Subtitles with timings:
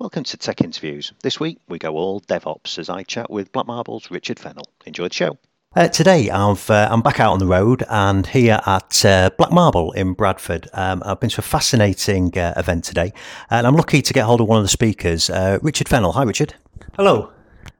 [0.00, 1.12] Welcome to Tech Interviews.
[1.24, 4.70] This week we go all DevOps as I chat with Black Marble's Richard Fennell.
[4.86, 5.38] Enjoy the show.
[5.74, 9.50] Uh, today I've, uh, I'm back out on the road and here at uh, Black
[9.50, 10.68] Marble in Bradford.
[10.72, 13.12] Um, I've been to a fascinating uh, event today
[13.50, 16.12] and I'm lucky to get hold of one of the speakers, uh, Richard Fennell.
[16.12, 16.54] Hi, Richard.
[16.94, 17.32] Hello.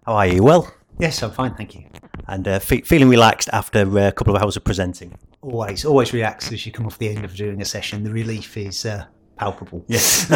[0.05, 0.43] How are you?
[0.43, 0.75] Well?
[0.98, 1.85] Yes, I'm fine, thank you.
[2.27, 5.16] And uh, fe- feeling relaxed after a couple of hours of presenting?
[5.41, 8.03] Always, always relaxed as you come off the end of doing a session.
[8.03, 8.85] The relief is
[9.39, 9.84] palpable.
[9.86, 10.27] Yes.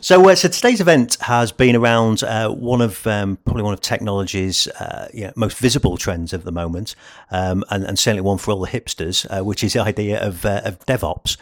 [0.02, 3.80] so, uh, so today's event has been around uh, one of um, probably one of
[3.80, 6.94] technology's uh, you know, most visible trends of the moment,
[7.30, 10.44] um, and, and, certainly one for all the hipsters, uh, which is the idea of,
[10.44, 11.36] uh, of DevOps.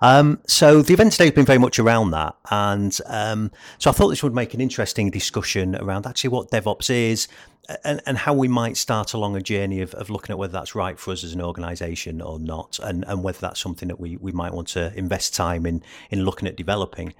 [0.00, 3.92] Um, so the event today has been very much around that, and um, so I
[3.92, 7.28] thought this would make an interesting discussion around actually what DevOps is,
[7.84, 10.74] and, and how we might start along a journey of, of looking at whether that's
[10.74, 14.16] right for us as an organisation or not, and, and whether that's something that we,
[14.16, 17.14] we might want to invest time in in looking at developing.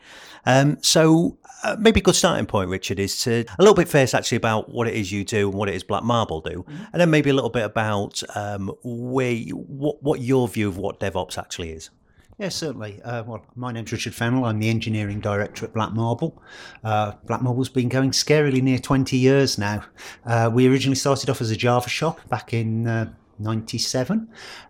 [0.44, 4.14] Um, so uh, maybe a good starting point, Richard, is to a little bit first
[4.14, 6.84] actually about what it is you do and what it is Black Marble do, mm-hmm.
[6.92, 11.00] and then maybe a little bit about um, where what what your view of what
[11.00, 11.90] DevOps actually is.
[12.38, 13.00] Yes, certainly.
[13.02, 14.44] Uh, well, my name's Richard Fennell.
[14.44, 16.42] I'm the engineering director at Black Marble.
[16.84, 19.82] Uh, Black Marble's been going scarily near 20 years now.
[20.26, 24.28] Uh, we originally started off as a Java shop back in uh, 97.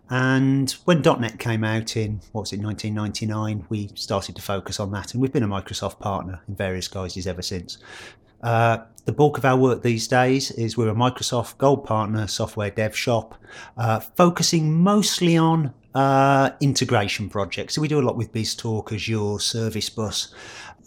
[0.09, 4.91] And when .NET came out in, what was it, 1999, we started to focus on
[4.91, 5.11] that.
[5.11, 7.79] And we've been a Microsoft partner in various guises ever since.
[8.41, 12.69] Uh, the bulk of our work these days is we're a Microsoft Gold Partner software
[12.69, 13.35] dev shop,
[13.77, 17.73] uh, focusing mostly on uh, integration projects.
[17.73, 20.33] So we do a lot with BizTalk, Azure, Service Bus.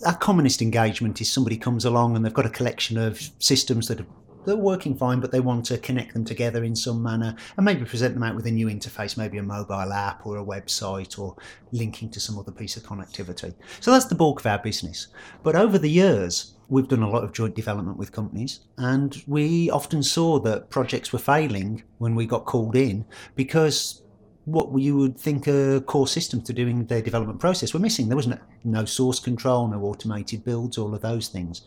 [0.06, 4.00] Our commonest engagement is somebody comes along and they've got a collection of systems that
[4.00, 4.06] are
[4.50, 7.84] they're working fine, but they want to connect them together in some manner and maybe
[7.84, 11.36] present them out with a new interface, maybe a mobile app or a website or
[11.70, 13.54] linking to some other piece of connectivity.
[13.78, 15.06] So that's the bulk of our business.
[15.44, 19.70] But over the years, we've done a lot of joint development with companies, and we
[19.70, 23.04] often saw that projects were failing when we got called in
[23.36, 24.02] because
[24.44, 28.08] what you would think a core system to doing their development process were missing.
[28.08, 31.62] There was no, no source control, no automated builds, all of those things.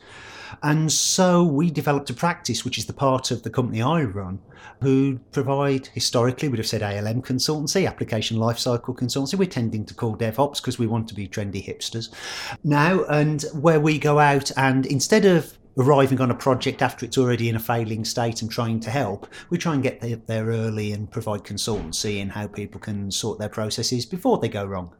[0.61, 4.39] And so we developed a practice, which is the part of the company I run,
[4.81, 9.35] who provide historically, we'd have said ALM consultancy, application lifecycle consultancy.
[9.35, 12.09] We're tending to call DevOps because we want to be trendy hipsters
[12.63, 17.17] now, and where we go out and instead of arriving on a project after it's
[17.17, 20.91] already in a failing state and trying to help, we try and get there early
[20.91, 24.93] and provide consultancy in how people can sort their processes before they go wrong.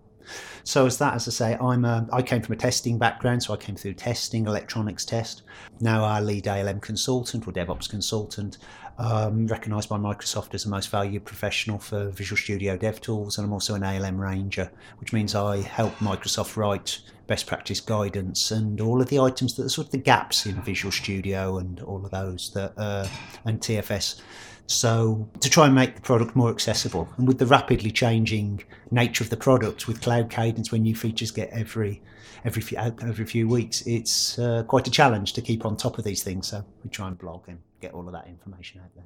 [0.63, 3.53] So as that, as I say, I'm a, I came from a testing background, so
[3.53, 5.43] I came through testing, electronics test.
[5.81, 8.57] Now I lead ALM consultant or DevOps consultant,
[8.97, 13.45] um, recognised by Microsoft as the most valued professional for Visual Studio Dev Tools, and
[13.45, 18.81] I'm also an ALM Ranger, which means I help Microsoft write best practice guidance and
[18.81, 22.03] all of the items that are sort of the gaps in Visual Studio and all
[22.03, 23.07] of those that uh,
[23.45, 24.21] and TFS.
[24.67, 29.23] So to try and make the product more accessible, and with the rapidly changing nature
[29.23, 32.01] of the product, with Cloud Cadence, when new features get every
[32.45, 36.03] every few every few weeks, it's uh, quite a challenge to keep on top of
[36.03, 36.47] these things.
[36.47, 39.05] So we try and blog and get all of that information out there.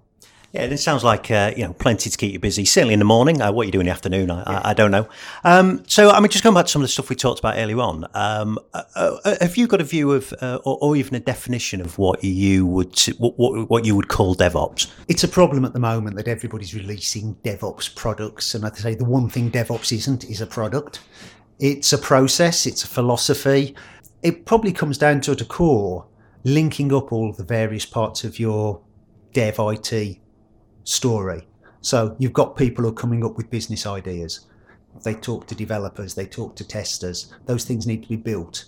[0.53, 2.63] Yeah, it sounds like uh, you know plenty to keep you busy.
[2.63, 3.41] Certainly in the morning.
[3.41, 4.61] Uh, what you do in the afternoon, I, yeah.
[4.63, 5.09] I, I don't know.
[5.43, 7.57] Um, so, I mean, just going back to some of the stuff we talked about
[7.57, 8.05] earlier on.
[8.13, 11.81] Um, uh, uh have you got a view of, uh, or, or, even a definition
[11.81, 14.89] of what you would what, what, what, you would call DevOps?
[15.09, 19.05] It's a problem at the moment that everybody's releasing DevOps products, and I'd say the
[19.05, 21.01] one thing DevOps isn't is a product.
[21.59, 22.65] It's a process.
[22.65, 23.75] It's a philosophy.
[24.21, 26.05] It probably comes down to at a core
[26.43, 28.81] linking up all the various parts of your
[29.33, 30.19] dev IT
[30.83, 31.47] story.
[31.81, 34.47] So you've got people who are coming up with business ideas.
[35.03, 37.33] They talk to developers, they talk to testers.
[37.45, 38.65] Those things need to be built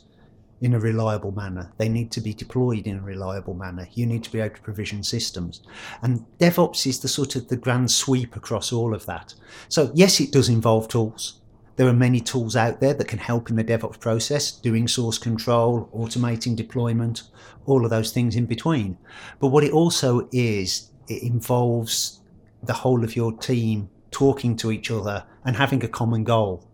[0.62, 1.72] in a reliable manner.
[1.78, 3.88] They need to be deployed in a reliable manner.
[3.94, 5.62] You need to be able to provision systems.
[6.02, 9.34] And DevOps is the sort of the grand sweep across all of that.
[9.70, 11.40] So yes, it does involve tools.
[11.80, 15.18] There are many tools out there that can help in the DevOps process, doing source
[15.18, 17.24] control, automating deployment,
[17.66, 18.98] all of those things in between.
[19.40, 22.20] But what it also is, it involves
[22.64, 26.68] the whole of your team talking to each other and having a common goal.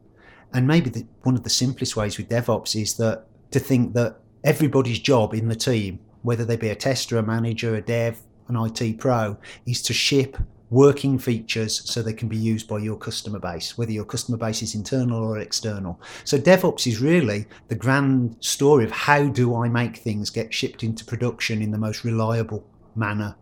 [0.51, 4.17] And maybe the, one of the simplest ways with DevOps is that to think that
[4.43, 8.55] everybody's job in the team, whether they be a tester, a manager, a dev, an
[8.55, 9.37] IT pro,
[9.67, 10.35] is to ship
[10.69, 14.61] working features so they can be used by your customer base, whether your customer base
[14.61, 16.01] is internal or external.
[16.23, 20.83] So DevOps is really the grand story of how do I make things get shipped
[20.83, 23.35] into production in the most reliable manner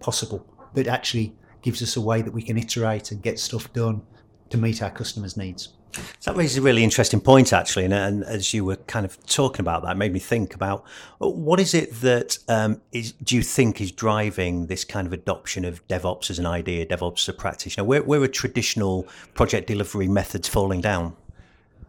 [0.00, 4.02] possible, that actually gives us a way that we can iterate and get stuff done
[4.50, 5.75] to meet our customers' needs.
[6.24, 7.84] That raises a really interesting point, actually.
[7.84, 10.84] And, and, as you were kind of talking about that, made me think about
[11.18, 15.64] what is it that um, is, do you think is driving this kind of adoption
[15.64, 17.76] of DevOps as an idea, DevOps as a practice?
[17.76, 21.16] You know, where, where are traditional project delivery methods falling down?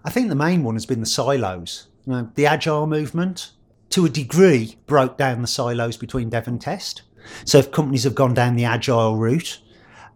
[0.05, 1.87] I think the main one has been the silos.
[2.05, 3.51] You know, the agile movement,
[3.89, 7.01] to a degree, broke down the silos between dev and test.
[7.43, 9.59] So if companies have gone down the agile route,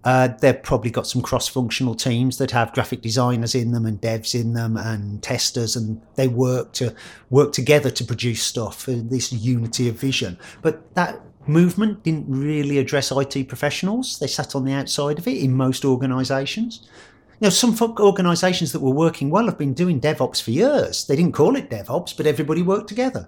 [0.04, 4.34] uh, they've probably got some cross-functional teams that have graphic designers in them and devs
[4.34, 6.96] in them and testers, and they work to
[7.30, 8.86] work together to produce stuff.
[8.88, 14.20] This unity of vision, but that movement didn't really address IT professionals.
[14.20, 16.88] They sat on the outside of it in most organisations.
[17.40, 21.06] You know, some organisations that were working well have been doing DevOps for years.
[21.06, 23.28] They didn't call it DevOps, but everybody worked together.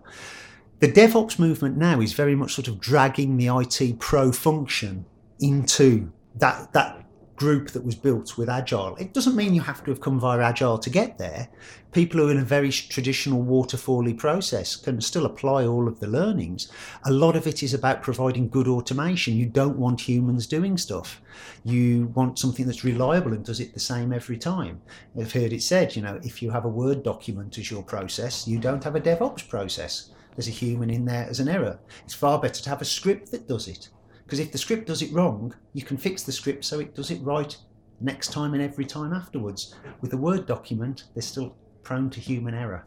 [0.79, 5.05] The DevOps movement now is very much sort of dragging the IT pro function
[5.39, 7.03] into that that
[7.35, 8.95] group that was built with agile.
[8.97, 11.49] It doesn't mean you have to have come via agile to get there.
[11.91, 16.07] People who are in a very traditional waterfally process can still apply all of the
[16.07, 16.71] learnings.
[17.05, 19.35] A lot of it is about providing good automation.
[19.35, 21.21] You don't want humans doing stuff.
[21.63, 24.81] You want something that's reliable and does it the same every time.
[25.19, 28.47] I've heard it said you know if you have a word document as your process
[28.47, 30.11] you don't have a devops process.
[30.35, 31.79] There's a human in there as an error.
[32.05, 33.89] It's far better to have a script that does it
[34.33, 37.11] because if the script does it wrong, you can fix the script so it does
[37.11, 37.55] it right
[38.01, 39.75] next time and every time afterwards.
[40.01, 42.83] With a Word document, they're still prone to human error.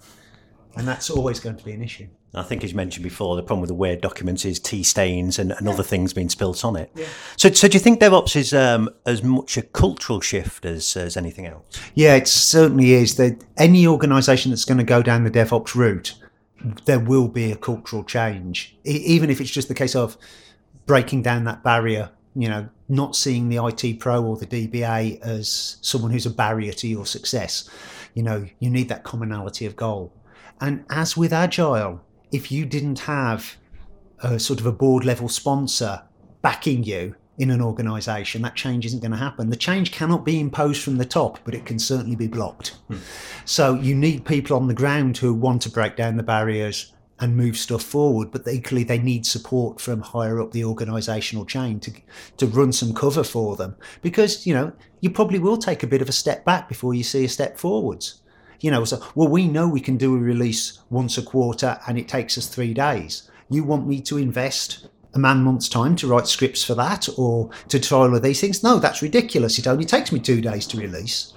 [0.75, 2.09] And that's always going to be an issue.
[2.35, 5.39] I think, as you mentioned before, the problem with the Word documents is tea stains
[5.39, 5.73] and, and yeah.
[5.73, 6.91] other things being spilt on it.
[6.97, 7.07] Yeah.
[7.37, 11.17] So, so do you think DevOps is um, as much a cultural shift as, as
[11.17, 11.81] anything else?
[11.95, 13.15] Yeah, it certainly is.
[13.19, 16.21] That any organisation that's going to go down the DevOps route,
[16.87, 20.17] there will be a cultural change, even if it's just the case of
[20.87, 25.77] breaking down that barrier, you know, not seeing the IT pro or the DBA as
[25.81, 27.69] someone who's a barrier to your success.
[28.15, 30.13] You know, you need that commonality of goal.
[30.61, 32.01] And as with Agile,
[32.33, 33.57] if you didn't have
[34.23, 36.03] a sort of a board level sponsor
[36.41, 39.51] backing you in an organization, that change isn't going to happen.
[39.51, 42.79] The change cannot be imposed from the top, but it can certainly be blocked.
[42.89, 42.97] Hmm.
[43.45, 47.37] So you need people on the ground who want to break down the barriers, and
[47.37, 51.93] move stuff forward, but equally they need support from higher up the organisational chain to
[52.37, 56.03] to run some cover for them because you know you probably will take a bit
[56.03, 58.21] of a step back before you see a step forwards.
[58.61, 61.99] You know, so well we know we can do a release once a quarter and
[61.99, 63.31] it takes us three days.
[63.49, 67.51] You want me to invest a man month's time to write scripts for that or
[67.69, 68.63] to all of these things?
[68.63, 69.59] No, that's ridiculous.
[69.59, 71.33] It only takes me two days to release,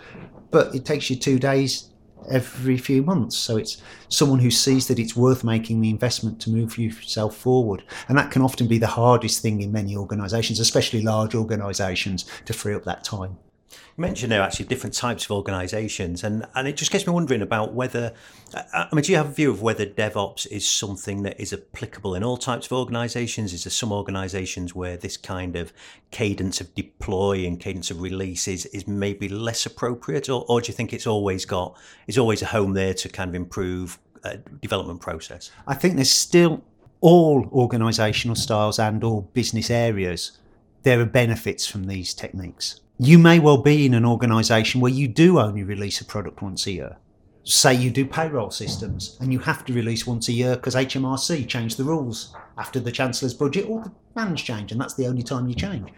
[0.51, 1.88] but it takes you two days
[2.29, 3.37] every few months.
[3.37, 7.83] So it's someone who sees that it's worth making the investment to move yourself forward.
[8.07, 12.53] And that can often be the hardest thing in many organisations, especially large organisations, to
[12.53, 13.37] free up that time.
[13.71, 17.41] You mentioned there actually different types of organisations, and, and it just gets me wondering
[17.41, 18.13] about whether,
[18.53, 22.15] I mean, do you have a view of whether DevOps is something that is applicable
[22.15, 23.53] in all types of organisations?
[23.53, 25.71] Is there some organisations where this kind of
[26.11, 30.67] cadence of deploy and cadence of release is, is maybe less appropriate, or, or do
[30.67, 31.77] you think it's always got,
[32.07, 35.51] is always a home there to kind of improve uh, development process?
[35.67, 36.63] I think there's still
[37.01, 40.39] all organisational styles and all business areas.
[40.83, 45.07] There are benefits from these techniques you may well be in an organization where you
[45.07, 46.97] do only release a product once a year.
[47.45, 51.47] Say you do payroll systems and you have to release once a year because HMRC
[51.47, 55.23] changed the rules after the Chancellor's budget or the plans change, and that's the only
[55.23, 55.89] time you change.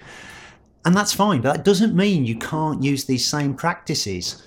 [0.86, 4.44] And that's fine, that doesn't mean you can't use these same practices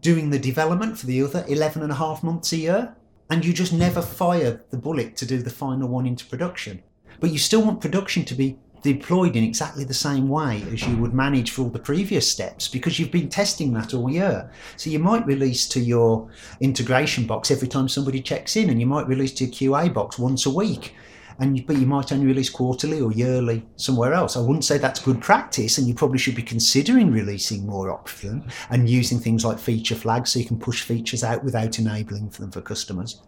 [0.00, 2.96] doing the development for the other 11 and a half months a year,
[3.30, 6.82] and you just never fire the bullet to do the final one into production.
[7.20, 10.96] But you still want production to be deployed in exactly the same way as you
[10.96, 14.50] would manage for all the previous steps because you've been testing that all year.
[14.76, 16.28] So you might release to your
[16.60, 20.18] integration box every time somebody checks in, and you might release to your QA box
[20.18, 20.94] once a week.
[21.40, 24.36] And but you might only release quarterly or yearly somewhere else.
[24.36, 28.44] I wouldn't say that's good practice, and you probably should be considering releasing more often
[28.70, 32.50] and using things like feature flags so you can push features out without enabling them
[32.50, 33.22] for customers.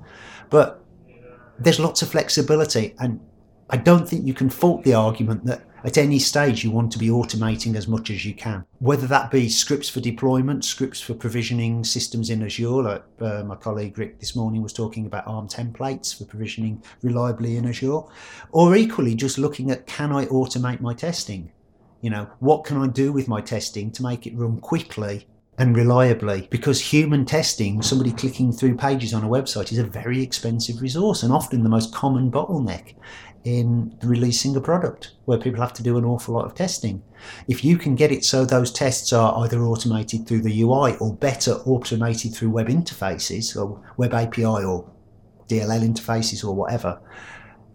[0.48, 0.84] But
[1.60, 3.20] there's lots of flexibility, and
[3.72, 6.98] I don't think you can fault the argument that at any stage you want to
[6.98, 8.64] be automating as much as you can.
[8.80, 13.54] Whether that be scripts for deployment, scripts for provisioning systems in Azure, like uh, my
[13.54, 18.00] colleague Rick this morning was talking about ARM templates for provisioning reliably in Azure,
[18.50, 21.52] or equally just looking at can I automate my testing?
[22.00, 25.76] You know, what can I do with my testing to make it run quickly and
[25.76, 30.80] reliably because human testing, somebody clicking through pages on a website, is a very expensive
[30.80, 32.94] resource and often the most common bottleneck
[33.44, 37.02] in releasing a product where people have to do an awful lot of testing.
[37.48, 41.14] If you can get it so those tests are either automated through the UI or
[41.14, 44.90] better automated through web interfaces or web API or
[45.48, 47.00] DLL interfaces or whatever,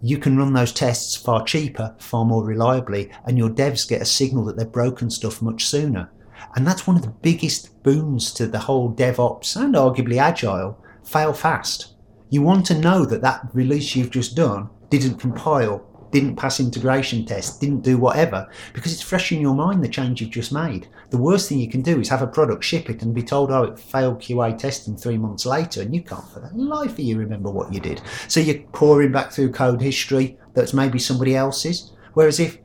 [0.02, 4.06] you can run those tests far cheaper, far more reliably, and your devs get a
[4.06, 6.12] signal that they've broken stuff much sooner.
[6.56, 11.34] And that's one of the biggest boons to the whole DevOps and arguably Agile fail
[11.34, 11.96] fast.
[12.30, 17.26] You want to know that that release you've just done didn't compile, didn't pass integration
[17.26, 20.88] tests, didn't do whatever, because it's fresh in your mind the change you've just made.
[21.10, 23.52] The worst thing you can do is have a product, ship it, and be told,
[23.52, 27.00] oh, it failed QA testing three months later, and you can't for the life of
[27.00, 28.02] you remember what you did.
[28.28, 31.92] So you're pouring back through code history that's maybe somebody else's.
[32.14, 32.60] Whereas if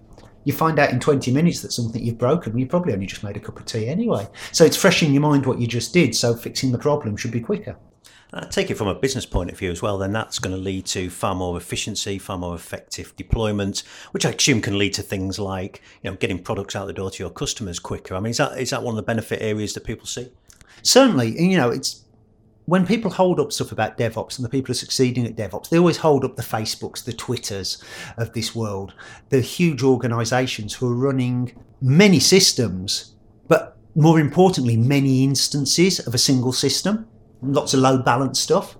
[0.45, 3.37] you find out in 20 minutes that something you've broken, you probably only just made
[3.37, 4.29] a cup of tea anyway.
[4.53, 7.33] So it's fresh in your mind what you just did, so fixing the problem should
[7.33, 7.77] be quicker.
[8.33, 10.61] I take it from a business point of view as well, then that's going to
[10.61, 13.83] lead to far more efficiency, far more effective deployment,
[14.13, 17.11] which I assume can lead to things like you know getting products out the door
[17.11, 18.15] to your customers quicker.
[18.15, 20.31] I mean, is that is that one of the benefit areas that people see?
[20.83, 22.05] Certainly, you know, it's
[22.67, 25.79] when people hold up stuff about DevOps and the people are succeeding at DevOps, they
[25.79, 27.83] always hold up the Facebooks, the Twitters
[28.17, 28.95] of this world,
[29.31, 33.17] the huge organizations who are running many systems,
[33.49, 37.09] but more importantly, many instances of a single system
[37.43, 38.77] lots of load balance stuff.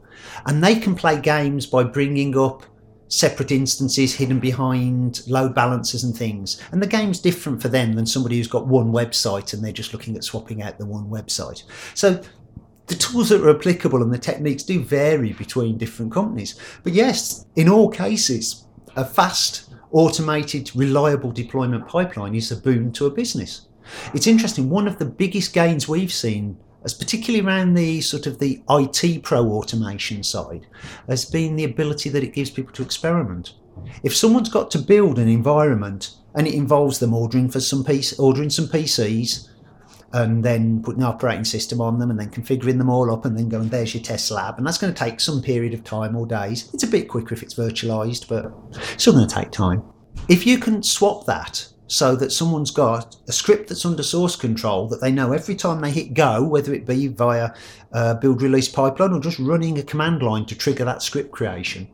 [0.47, 2.65] And they can play games by bringing up
[3.09, 6.63] separate instances hidden behind load balancers and things.
[6.71, 9.93] And the game's different for them than somebody who's got one website and they're just
[9.93, 11.65] looking at swapping out the one website.
[11.95, 12.23] So
[12.87, 16.59] the tools that are applicable and the techniques do vary between different companies.
[16.85, 18.65] But yes, in all cases,
[18.97, 23.67] a fast, automated, reliable deployment pipeline is a boon to a business.
[24.15, 28.39] It's interesting, one of the biggest gains we've seen as particularly around the sort of
[28.39, 30.67] the IT pro automation side,
[31.09, 33.55] has been the ability that it gives people to experiment.
[34.03, 38.19] If someone's got to build an environment and it involves them ordering for some piece,
[38.19, 39.49] ordering some PCs,
[40.13, 43.39] and then putting an operating system on them and then configuring them all up and
[43.39, 44.59] then going there's your test lab.
[44.59, 46.69] And that's going to take some period of time or days.
[46.75, 48.53] It's a bit quicker if it's virtualized but
[49.01, 49.83] still going to take time.
[50.29, 54.87] If you can swap that so that someone's got a script that's under source control
[54.87, 57.51] that they know every time they hit go, whether it be via
[57.93, 61.89] uh, build release pipeline or just running a command line to trigger that script creation,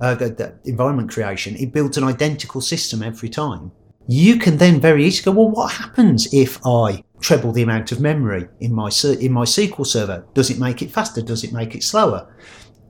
[0.00, 3.70] uh, the, the environment creation, it builds an identical system every time.
[4.08, 8.00] You can then very easily go, well, what happens if I treble the amount of
[8.00, 10.26] memory in my in my SQL server?
[10.34, 11.22] Does it make it faster?
[11.22, 12.34] Does it make it slower?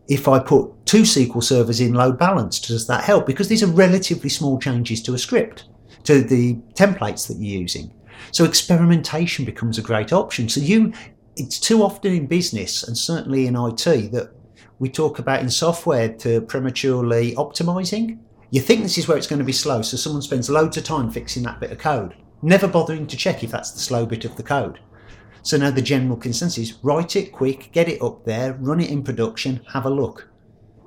[0.08, 3.26] If I put two SQL servers in load balance, does that help?
[3.26, 5.64] Because these are relatively small changes to a script
[6.04, 7.92] to the templates that you're using.
[8.32, 10.48] So experimentation becomes a great option.
[10.48, 10.92] So you,
[11.36, 14.32] it's too often in business and certainly in IT that
[14.78, 18.18] we talk about in software to prematurely optimizing.
[18.50, 20.84] You think this is where it's going to be slow, so someone spends loads of
[20.84, 24.24] time fixing that bit of code, never bothering to check if that's the slow bit
[24.24, 24.80] of the code.
[25.42, 28.90] So now the general consensus is write it quick, get it up there, run it
[28.90, 30.28] in production, have a look.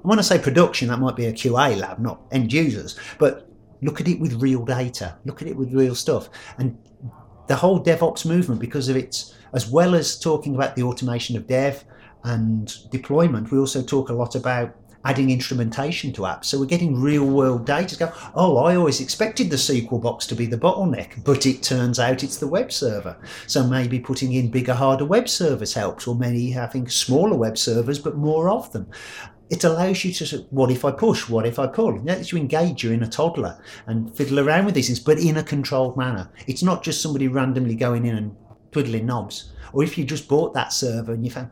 [0.01, 3.49] And when I say production, that might be a QA lab, not end users, but
[3.83, 5.17] Look at it with real data.
[5.25, 6.29] Look at it with real stuff.
[6.57, 6.77] And
[7.47, 11.47] the whole DevOps movement, because of its, as well as talking about the automation of
[11.47, 11.83] dev
[12.23, 14.75] and deployment, we also talk a lot about
[15.05, 16.45] adding instrumentation to apps.
[16.45, 20.25] So we're getting real world data to go, oh, I always expected the SQL box
[20.27, 23.17] to be the bottleneck, but it turns out it's the web server.
[23.47, 27.99] So maybe putting in bigger, harder web servers helps, or maybe having smaller web servers,
[27.99, 28.89] but more of them
[29.49, 31.95] it allows you to say, what if I push, what if I pull?
[31.95, 35.19] It lets you engage you in a toddler and fiddle around with these things, but
[35.19, 36.29] in a controlled manner.
[36.47, 38.35] It's not just somebody randomly going in and
[38.71, 39.51] twiddling knobs.
[39.73, 41.49] Or if you just bought that server and you found,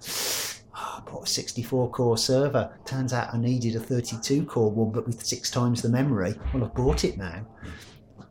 [0.75, 2.74] oh, I bought a 64 core server.
[2.86, 6.36] Turns out I needed a 32 core one, but with six times the memory.
[6.53, 7.45] Well, I've bought it now.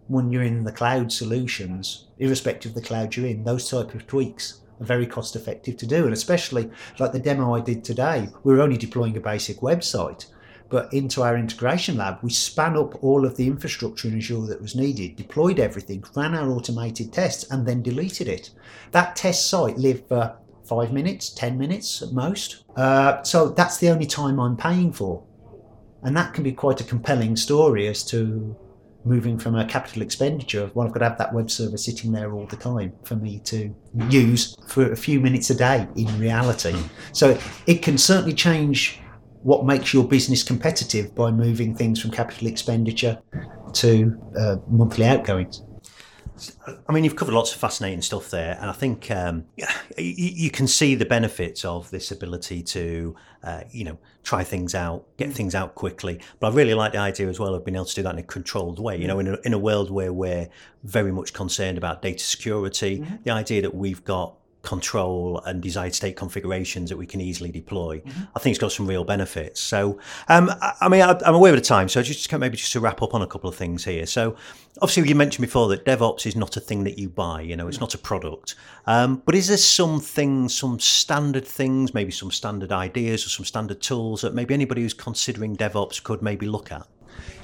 [0.08, 4.06] When you're in the cloud solutions, irrespective of the cloud you're in, those type of
[4.08, 6.04] tweaks very cost effective to do.
[6.04, 10.26] And especially like the demo I did today, we were only deploying a basic website.
[10.68, 14.62] But into our integration lab, we span up all of the infrastructure in Azure that
[14.62, 18.50] was needed, deployed everything, ran our automated tests, and then deleted it.
[18.92, 22.62] That test site lived for five minutes, 10 minutes at most.
[22.76, 25.24] Uh, so that's the only time I'm paying for.
[26.04, 28.56] And that can be quite a compelling story as to
[29.04, 32.12] moving from a capital expenditure of, well i've got to have that web server sitting
[32.12, 33.74] there all the time for me to
[34.08, 36.76] use for a few minutes a day in reality.
[37.12, 39.00] So it can certainly change
[39.42, 43.18] what makes your business competitive by moving things from capital expenditure
[43.72, 45.62] to uh, monthly outgoings
[46.88, 49.66] I mean, you've covered lots of fascinating stuff there, and I think um, you,
[49.96, 55.04] you, can see the benefits of this ability to, uh, you know, try things out,
[55.16, 55.34] get mm.
[55.34, 56.20] things out quickly.
[56.38, 58.18] But I really like the idea as well of being able to do that in
[58.18, 58.96] a controlled way.
[58.96, 60.48] You know, in a, in a world where we're
[60.84, 63.16] very much concerned about data security, mm-hmm.
[63.24, 67.98] the idea that we've got control and desired state configurations that we can easily deploy.
[67.98, 68.22] Mm-hmm.
[68.36, 69.60] I think it's got some real benefits.
[69.60, 69.98] So,
[70.28, 72.80] um, I, I, mean, I, am aware of the time, so just maybe just to
[72.80, 74.06] wrap up on a couple of things here.
[74.06, 74.36] So,
[74.82, 77.40] obviously, you mentioned before that DevOps is not a thing that you buy.
[77.40, 78.54] You know, it's not a product.
[78.86, 83.44] Um, but is there some things, some standard things, maybe some standard ideas or some
[83.44, 86.86] standard tools that maybe anybody who's considering DevOps could maybe look at?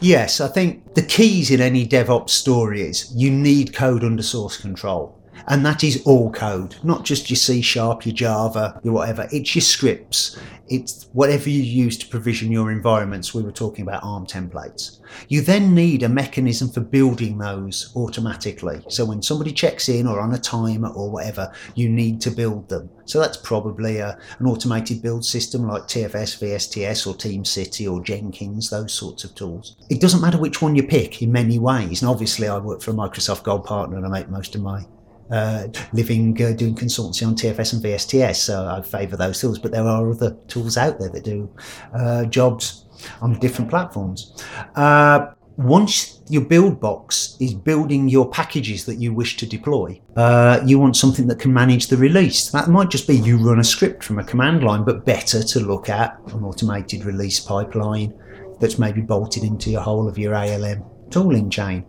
[0.01, 4.57] Yes, I think the keys in any DevOps story is you need code under source
[4.59, 5.16] control.
[5.49, 9.29] And that is all code, not just your C sharp, your Java, your whatever.
[9.33, 10.39] It's your scripts.
[10.69, 13.33] It's whatever you use to provision your environments.
[13.33, 14.99] We were talking about ARM templates.
[15.29, 18.83] You then need a mechanism for building those automatically.
[18.89, 22.69] So when somebody checks in or on a timer or whatever, you need to build
[22.69, 22.91] them.
[23.05, 28.71] So that's probably a, an automated build system like TFS, VSTS, or TeamCity or Jenkins,
[28.71, 29.77] those sorts of tools.
[29.89, 32.03] It doesn't matter which one you pick in many ways.
[32.03, 34.85] And obviously, I work for a Microsoft Gold partner and I make most of my
[35.31, 38.37] uh, living uh, doing consultancy on TFS and VSTS.
[38.37, 41.51] So I favour those tools, but there are other tools out there that do
[41.95, 42.87] uh, jobs
[43.21, 44.43] on different platforms.
[44.75, 50.61] Uh, once your build box is building your packages that you wish to deploy, uh,
[50.67, 52.51] you want something that can manage the release.
[52.51, 55.61] That might just be you run a script from a command line, but better to
[55.61, 58.13] look at an automated release pipeline
[58.61, 61.85] that's maybe bolted into your whole of your ALM tooling chain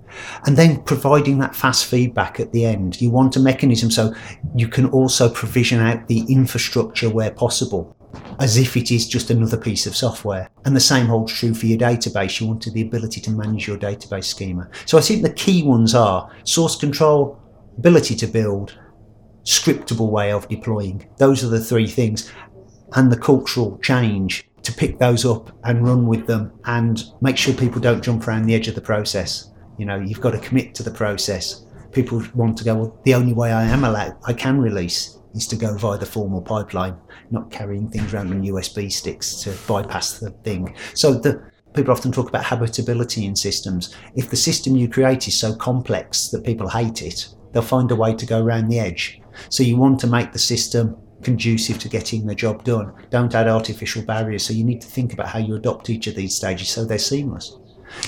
[0.45, 3.01] and then providing that fast feedback at the end.
[3.01, 4.13] You want a mechanism so
[4.55, 7.95] you can also provision out the infrastructure where possible
[8.39, 10.49] as if it is just another piece of software.
[10.65, 12.39] And the same holds true for your database.
[12.39, 14.69] You want the ability to manage your database schema.
[14.85, 17.39] So i think the key ones are source control
[17.77, 18.77] ability to build
[19.43, 21.07] scriptable way of deploying.
[21.17, 22.31] Those are the three things.
[22.95, 27.53] And the cultural change to pick those up and run with them and make sure
[27.53, 29.49] people don't jump around the edge of the process.
[29.77, 31.65] You know, you've got to commit to the process.
[31.93, 35.47] People want to go, well, the only way I am allowed, I can release is
[35.47, 36.97] to go via the formal pipeline,
[37.31, 40.75] not carrying things around on USB sticks to bypass the thing.
[40.93, 43.95] So the people often talk about habitability in systems.
[44.15, 47.95] If the system you create is so complex that people hate it, they'll find a
[47.95, 49.21] way to go around the edge.
[49.47, 52.93] So you want to make the system conducive to getting the job done.
[53.09, 54.45] Don't add artificial barriers.
[54.45, 56.97] So you need to think about how you adopt each of these stages so they're
[56.97, 57.57] seamless.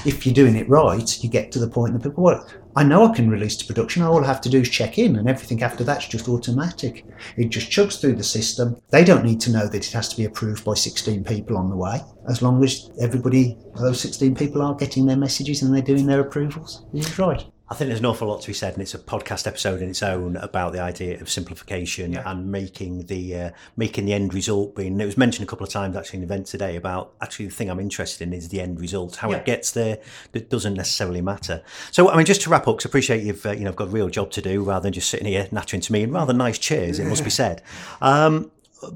[0.05, 3.05] If you're doing it right, you get to the point that people, well, I know
[3.05, 4.03] I can release to production.
[4.03, 7.05] All I have to do is check in, and everything after that's just automatic.
[7.37, 8.79] It just chugs through the system.
[8.89, 11.69] They don't need to know that it has to be approved by 16 people on
[11.69, 12.01] the way.
[12.29, 16.21] As long as everybody, those 16 people are getting their messages and they're doing their
[16.21, 17.43] approvals, it's right.
[17.71, 19.89] I think there's an awful lot to be said, and it's a podcast episode in
[19.89, 22.23] its own about the idea of simplification yeah.
[22.25, 24.99] and making the uh, making the end result being.
[24.99, 27.53] It was mentioned a couple of times actually in the event today about actually the
[27.53, 29.37] thing I'm interested in is the end result, how yeah.
[29.37, 29.99] it gets there.
[30.31, 31.61] That doesn't necessarily matter.
[31.91, 33.75] So I mean, just to wrap up, because I appreciate you've uh, you know I've
[33.75, 36.11] got a real job to do rather than just sitting here nattering to me in
[36.11, 36.97] rather nice chairs.
[36.97, 37.61] It must be said.
[38.01, 38.51] Um,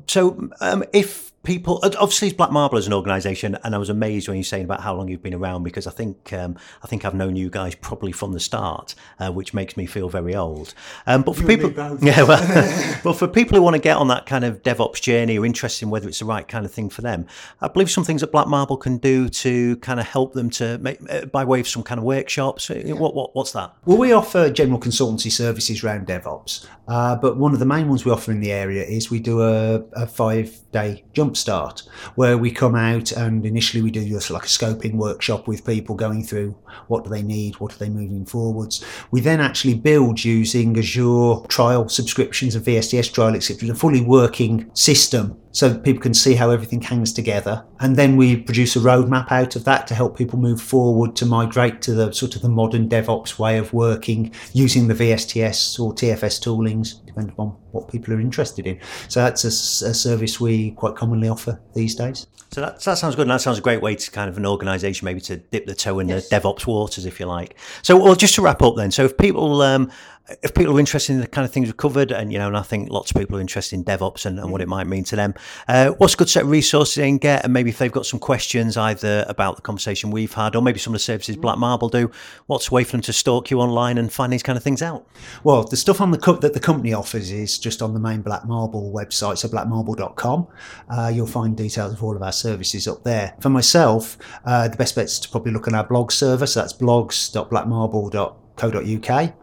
[0.07, 4.29] so um, if people obviously it's black marble as an organization and i was amazed
[4.29, 7.03] when you're saying about how long you've been around because i think um, i think
[7.03, 10.73] i've known you guys probably from the start uh, which makes me feel very old.
[11.05, 11.69] Um, but for you people
[12.01, 15.37] yeah well, but for people who want to get on that kind of devops journey
[15.37, 17.25] or interested in whether it's the right kind of thing for them
[17.59, 20.77] i believe some things that black marble can do to kind of help them to
[20.77, 23.73] make uh, by way of some kind of workshops uh, what, what what's that?
[23.85, 28.05] Well we offer general consultancy services around devops uh, but one of the main ones
[28.05, 31.03] we offer in the area is we do a, a five day
[31.33, 35.65] jumpstart where we come out and initially we do just like a scoping workshop with
[35.65, 36.55] people going through
[36.87, 38.83] what do they need, what are they moving forwards.
[39.11, 44.69] We then actually build using Azure trial subscriptions and VSTS trial, etc., a fully working
[44.73, 47.63] system so people can see how everything hangs together.
[47.79, 51.25] And then we produce a roadmap out of that to help people move forward to
[51.25, 55.93] migrate to the sort of the modern DevOps way of working using the VSTS or
[55.93, 58.79] TFS toolings, depending on what people are interested in.
[59.07, 62.27] So that's a, a service we quite commonly offer these days.
[62.51, 63.23] So that, that sounds good.
[63.23, 65.75] And that sounds a great way to kind of an organisation maybe to dip the
[65.75, 66.29] toe in yes.
[66.29, 67.57] the DevOps waters, if you like.
[67.81, 68.91] So, well, just to wrap up then.
[68.91, 69.91] So if people um,
[70.41, 72.55] if people are interested in the kind of things we've covered, and you know, and
[72.55, 75.03] I think lots of people are interested in DevOps and, and what it might mean
[75.05, 75.33] to them,
[75.67, 77.43] uh, what's a good set of resources they can get?
[77.43, 80.79] And maybe if they've got some questions either about the conversation we've had, or maybe
[80.79, 82.09] some of the services Black Marble do,
[82.47, 84.81] what's a way for them to stalk you online and find these kind of things
[84.81, 85.05] out?
[85.43, 88.21] Well, the stuff on the co- that the company offers is just on the main
[88.21, 90.47] Black Marble website, so blackmarble.com.
[90.89, 93.35] Uh, you'll find details of all of our services up there.
[93.41, 96.61] For myself, uh, the best bet is to probably look on our blog server, so
[96.61, 99.33] that's blogs.blackmarble.com blogspot.co.uk.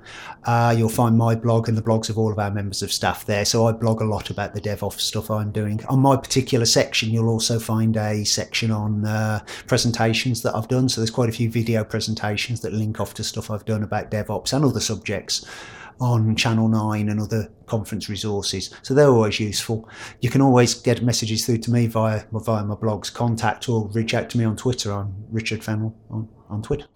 [0.44, 3.26] Uh, you'll find my blog and the blogs of all of our members of staff
[3.26, 3.44] there.
[3.44, 5.84] So I blog a lot about the DevOps stuff I'm doing.
[5.86, 10.88] On my particular section, you'll also find a section on uh, presentations that I've done.
[10.88, 14.10] So there's quite a few video presentations that link off to stuff I've done about
[14.10, 15.44] DevOps and other subjects
[16.00, 18.70] on Channel 9 and other conference resources.
[18.82, 19.88] So they're always useful.
[20.20, 24.14] You can always get messages through to me via, via my blog's contact or reach
[24.14, 25.94] out to me on Twitter on Richard Fennell
[26.50, 26.86] on Twitter.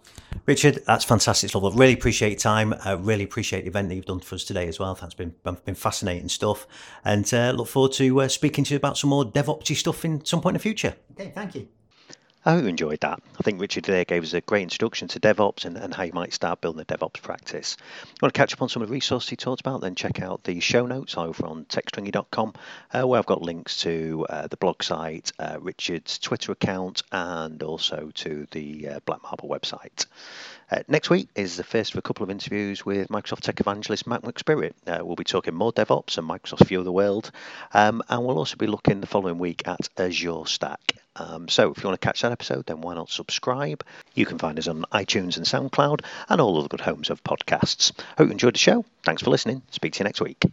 [0.46, 1.64] Richard, that's fantastic stuff.
[1.64, 2.74] I really appreciate your time.
[2.84, 4.94] I really appreciate the event that you've done for us today as well.
[4.94, 6.66] That's been been fascinating stuff,
[7.04, 10.24] and uh, look forward to uh, speaking to you about some more DevOpsy stuff in
[10.24, 10.96] some point in the future.
[11.12, 11.68] Okay, thank you.
[12.46, 13.22] I hope you enjoyed that.
[13.38, 16.12] I think Richard there gave us a great introduction to DevOps and, and how you
[16.12, 17.78] might start building a DevOps practice.
[18.02, 19.94] If You want to catch up on some of the resources he talked about, then
[19.94, 22.52] check out the show notes over on techstringy.com,
[22.92, 27.62] uh, where I've got links to uh, the blog site, uh, Richard's Twitter account, and
[27.62, 30.04] also to the uh, Black Marble website.
[30.74, 34.08] Uh, next week is the first of a couple of interviews with Microsoft Tech Evangelist
[34.08, 34.72] Matt McSpirit.
[34.88, 37.30] Uh, we'll be talking more DevOps and Microsoft's view of the world,
[37.74, 40.96] um, and we'll also be looking the following week at Azure Stack.
[41.14, 43.84] Um, so if you want to catch that episode, then why not subscribe?
[44.14, 47.92] You can find us on iTunes and SoundCloud and all other good homes of podcasts.
[48.18, 48.84] Hope you enjoyed the show.
[49.04, 49.62] Thanks for listening.
[49.70, 50.44] Speak to you next week.